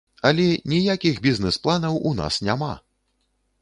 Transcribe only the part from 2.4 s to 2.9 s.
няма!